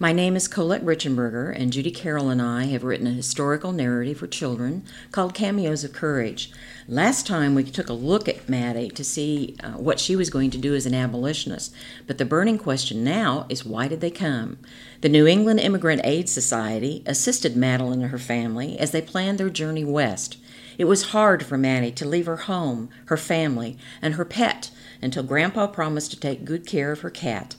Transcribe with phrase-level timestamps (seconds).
[0.00, 4.18] My name is Colette Richenberger, and Judy Carroll and I have written a historical narrative
[4.18, 6.52] for children called Cameos of Courage.
[6.86, 10.50] Last time we took a look at Maddie to see uh, what she was going
[10.50, 11.74] to do as an abolitionist,
[12.06, 14.58] but the burning question now is why did they come?
[15.00, 19.50] The New England Immigrant Aid Society assisted Madeline and her family as they planned their
[19.50, 20.38] journey west.
[20.78, 24.70] It was hard for Maddie to leave her home, her family, and her pet
[25.02, 27.56] until Grandpa promised to take good care of her cat.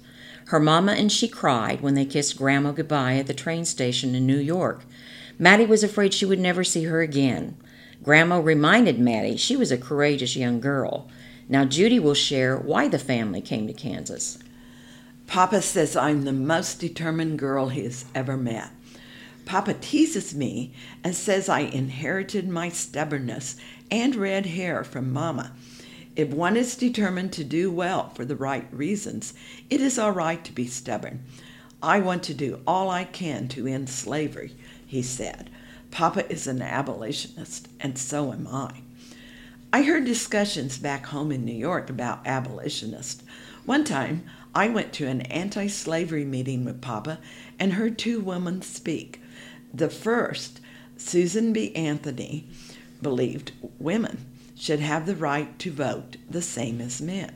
[0.50, 4.26] Her mama and she cried when they kissed Grandma goodbye at the train station in
[4.26, 4.84] New York.
[5.38, 7.56] Maddie was afraid she would never see her again.
[8.02, 11.08] Grandma reminded Maddie she was a courageous young girl.
[11.48, 14.40] Now Judy will share why the family came to Kansas.
[15.28, 18.72] Papa says I'm the most determined girl he has ever met.
[19.46, 20.74] Papa teases me
[21.04, 23.56] and says I inherited my stubbornness
[23.92, 25.52] and red hair from Mama.
[26.20, 29.34] If one is determined to do well for the right reasons,
[29.70, 31.24] it is all right to be stubborn.
[31.82, 34.54] I want to do all I can to end slavery,
[34.86, 35.50] he said.
[35.92, 38.82] Papa is an abolitionist, and so am I.
[39.72, 43.24] I heard discussions back home in New York about abolitionists.
[43.66, 47.20] One time, I went to an anti slavery meeting with Papa
[47.58, 49.22] and heard two women speak.
[49.74, 50.60] The first,
[50.98, 51.74] Susan B.
[51.78, 52.50] Anthony,
[53.02, 54.26] believed women
[54.60, 57.34] should have the right to vote the same as men.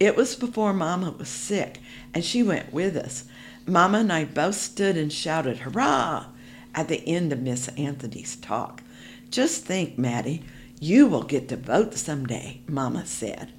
[0.00, 1.80] It was before Mama was sick,
[2.12, 3.24] and she went with us.
[3.66, 6.26] Mama and I both stood and shouted, Hurrah!
[6.74, 8.82] at the end of Miss Anthony's talk.
[9.30, 10.44] Just think, Maddie,
[10.80, 13.52] you will get to vote someday, Mama said.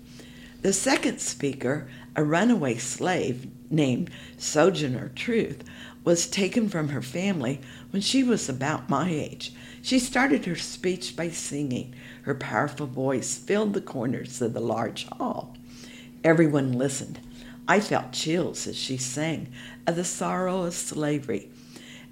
[0.61, 5.64] The second speaker, a runaway slave named Sojourner Truth,
[6.04, 9.54] was taken from her family when she was about my age.
[9.84, 11.94] She started her speech by singing.
[12.23, 15.56] Her powerful voice filled the corners of the large hall.
[16.23, 17.20] Everyone listened.
[17.68, 19.50] I felt chills as she sang
[19.86, 21.50] of the sorrow of slavery.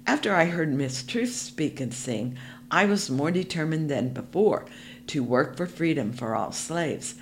[0.06, 2.36] After I heard Miss Truth speak and sing,
[2.70, 4.66] I was more determined than before
[5.08, 7.14] to work for freedom for all slaves.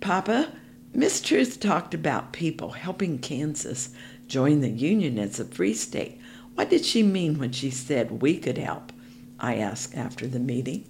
[0.00, 0.52] Papa,
[0.92, 3.90] Miss Truth talked about people helping Kansas
[4.26, 6.20] join the Union as a free state.
[6.56, 8.92] What did she mean when she said we could help?
[9.38, 10.84] I asked after the meeting.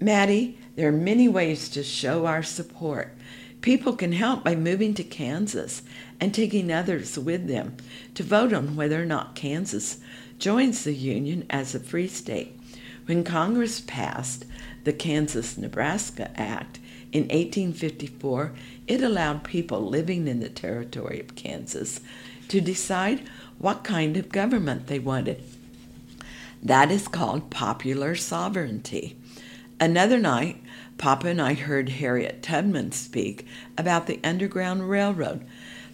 [0.00, 3.14] Maddie, there are many ways to show our support.
[3.60, 5.82] People can help by moving to Kansas
[6.18, 7.76] and taking others with them
[8.14, 9.98] to vote on whether or not Kansas
[10.38, 12.57] joins the Union as a free state.
[13.08, 14.44] When Congress passed
[14.84, 16.78] the Kansas Nebraska Act
[17.10, 18.52] in 1854,
[18.86, 22.02] it allowed people living in the territory of Kansas
[22.48, 23.22] to decide
[23.56, 25.42] what kind of government they wanted.
[26.62, 29.16] That is called popular sovereignty.
[29.80, 30.62] Another night,
[30.98, 33.46] Papa and I heard Harriet Tubman speak
[33.78, 35.46] about the Underground Railroad.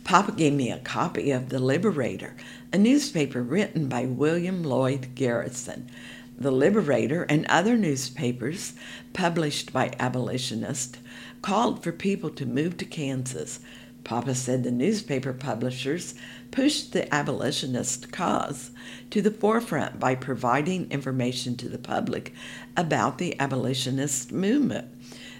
[0.02, 2.34] Papa gave me a copy of The Liberator,
[2.72, 5.88] a newspaper written by William Lloyd Garrison.
[6.37, 8.72] The Liberator and other newspapers
[9.12, 10.99] published by abolitionists
[11.43, 13.61] called for people to move to Kansas.
[14.03, 16.15] Papa said the newspaper publishers
[16.50, 18.71] pushed the abolitionist cause
[19.11, 22.34] to the forefront by providing information to the public
[22.77, 24.89] about the abolitionist movement.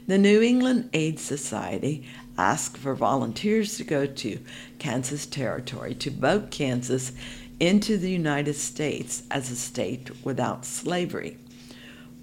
[0.07, 2.05] The New England Aid Society
[2.37, 4.39] asked for volunteers to go to
[4.79, 7.13] Kansas Territory to vote Kansas
[7.61, 11.39] into the United States as a state without slavery.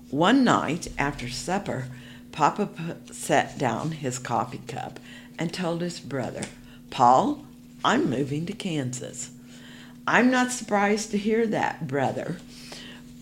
[0.09, 1.87] One night after supper,
[2.31, 4.99] Papa set down his coffee cup
[5.39, 6.43] and told his brother,
[6.89, 7.45] Paul,
[7.83, 9.31] I'm moving to Kansas.
[10.05, 12.37] I'm not surprised to hear that, brother,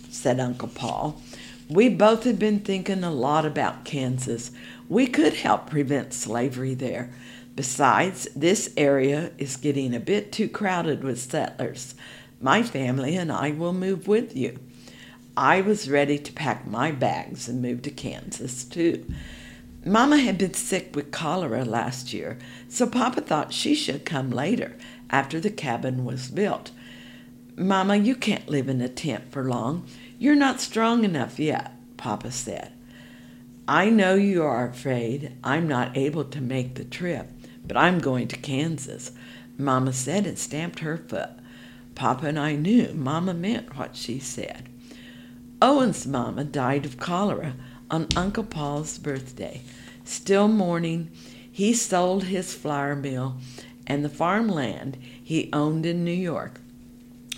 [0.09, 1.21] said Uncle Paul.
[1.69, 4.51] We both had been thinking a lot about Kansas.
[4.87, 7.11] We could help prevent slavery there.
[7.55, 11.95] Besides, this area is getting a bit too crowded with settlers.
[12.39, 14.59] My family and I will move with you.
[15.35, 19.05] I was ready to pack my bags and move to Kansas, too.
[19.85, 24.75] Mama had been sick with cholera last year, so Papa thought she should come later,
[25.09, 26.71] after the cabin was built.
[27.55, 29.85] Mama, you can't live in a tent for long.
[30.17, 32.73] You're not strong enough yet, Papa said.
[33.67, 37.29] I know you are afraid I'm not able to make the trip,
[37.69, 39.11] but I'm going to Kansas,
[39.57, 41.29] Mama said and stamped her foot.
[41.95, 44.67] Papa and I knew Mama meant what she said.
[45.61, 47.53] Owen's mama died of cholera
[47.91, 49.61] on Uncle Paul's birthday.
[50.03, 51.11] Still mourning,
[51.51, 53.37] he sold his flour mill
[53.85, 56.59] and the farmland he owned in New York.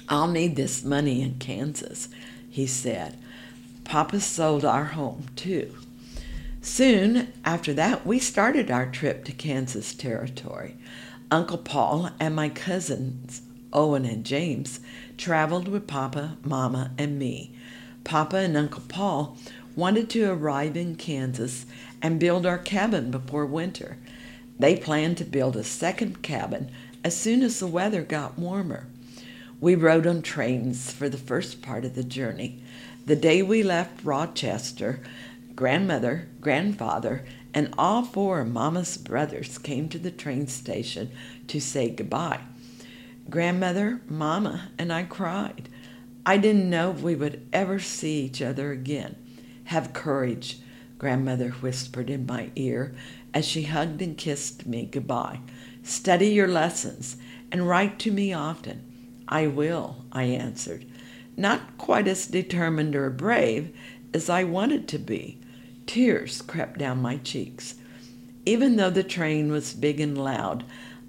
[0.08, 2.08] I'll need this money in Kansas,
[2.50, 3.18] he said.
[3.84, 5.76] Papa sold our home, too.
[6.62, 10.78] Soon after that, we started our trip to Kansas Territory.
[11.30, 13.42] Uncle Paul and my cousins
[13.74, 14.80] Owen and James,
[15.18, 17.52] traveled with Papa, Mama, and me.
[18.04, 19.38] Papa and Uncle Paul
[19.76, 21.66] wanted to arrive in Kansas
[22.02, 23.98] and build our cabin before winter.
[24.60, 26.70] They planned to build a second cabin
[27.04, 28.88] as soon as the weather got warmer.
[29.60, 32.62] We rode on trains for the first part of the journey.
[33.06, 35.00] The day we left Rochester,
[35.62, 37.24] grandmother, grandfather,
[37.54, 41.12] and all four of Mama's brothers came to the train station
[41.46, 42.40] to say goodbye.
[43.30, 45.70] Grandmother, Mama, and I cried.
[46.26, 49.16] I didn't know if we would ever see each other again.
[49.66, 50.58] Have courage,
[50.98, 52.96] grandmother whispered in my ear
[53.32, 55.42] as she hugged and kissed me goodbye.
[55.84, 57.18] Study your lessons
[57.52, 58.82] and write to me often.
[59.28, 60.88] I will, I answered,
[61.38, 63.78] not quite as determined or brave
[64.12, 65.38] as I wanted to be.
[65.92, 67.76] Tears crept down my cheeks.
[68.46, 70.64] Even though the train was big and loud,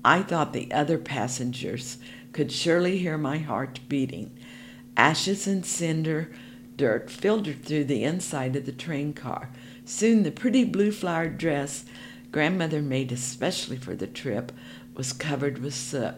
[0.04, 1.98] I thought the other passengers
[2.32, 4.36] could surely hear my heart beating.
[4.96, 6.32] Ashes and cinder
[6.76, 9.50] dirt filtered through the inside of the train car.
[9.84, 11.84] Soon the pretty blue flowered dress
[12.32, 14.50] grandmother made especially for the trip
[14.96, 16.16] was covered with soot.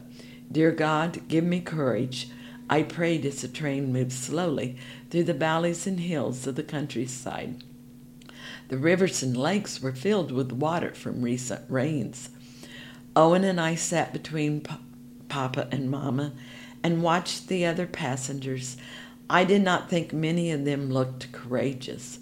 [0.51, 2.31] Dear God, give me courage.
[2.71, 4.79] I prayed as the train moved slowly
[5.11, 7.63] through the valleys and hills of the countryside.
[8.69, 12.31] The rivers and lakes were filled with water from recent rains.
[13.15, 14.75] Owen and I sat between P-
[15.29, 16.33] Papa and Mama
[16.83, 18.77] and watched the other passengers.
[19.29, 22.19] I did not think many of them looked courageous.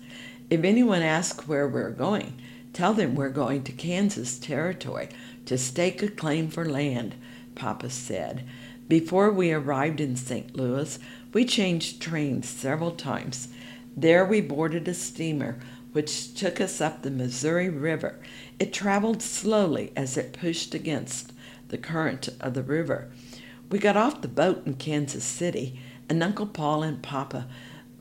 [0.51, 2.41] If anyone asks where we're going,
[2.73, 5.09] tell them we're going to Kansas Territory
[5.47, 7.15] to stake a claim for land,
[7.55, 8.45] Papa said.
[8.89, 10.55] Before we arrived in St.
[10.55, 10.99] Louis,
[11.33, 13.49] we changed trains several times.
[13.97, 15.59] There we boarded a steamer
[15.93, 18.19] which took us up the Missouri River.
[18.59, 21.33] It traveled slowly as it pushed against
[21.69, 23.11] the current of the river.
[23.71, 25.79] We got off the boat in Kansas City,
[26.09, 27.47] and Uncle Paul and Papa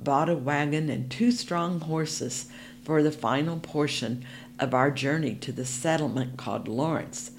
[0.02, 2.48] bought a wagon and two strong horses
[2.84, 4.26] for the final portion
[4.60, 7.32] of our journey to the settlement called Lawrence.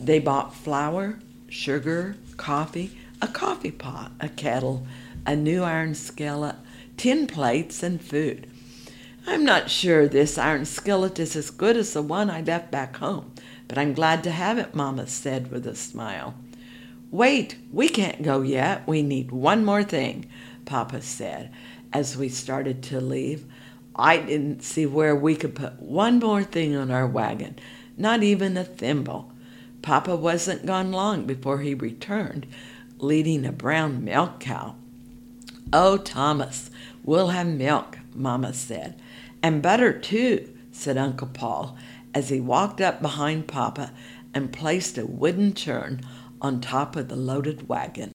[0.00, 1.18] They bought flour,
[1.48, 4.86] sugar, coffee, a coffee pot, a kettle,
[5.26, 6.56] a new iron skillet,
[6.96, 8.49] tin plates, and food.
[9.26, 12.96] I'm not sure this iron skillet is as good as the one I left back
[12.96, 13.32] home,
[13.68, 16.34] but I'm glad to have it, Mamma said with a smile.
[17.10, 18.86] Wait, we can't go yet.
[18.86, 20.28] We need one more thing,
[20.64, 21.52] Papa said
[21.92, 23.44] as we started to leave.
[23.94, 27.58] I didn't see where we could put one more thing on our wagon,
[27.96, 29.32] not even a thimble.
[29.82, 32.46] Papa wasn't gone long before he returned,
[32.98, 34.76] leading a brown milk cow.
[35.72, 36.70] Oh, Thomas,
[37.04, 39.00] we'll have milk, Mamma said.
[39.42, 41.76] And butter, too, said Uncle Paul,
[42.14, 43.92] as he walked up behind Papa
[44.34, 46.02] and placed a wooden churn
[46.40, 48.12] on top of the loaded wagon.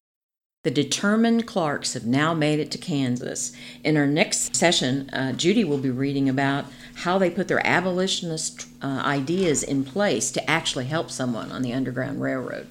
[0.63, 3.51] The determined Clarks have now made it to Kansas.
[3.83, 6.65] In our next session, uh, Judy will be reading about
[6.95, 11.71] how they put their abolitionist uh, ideas in place to actually help someone on the
[11.71, 12.63] Underground Railroad.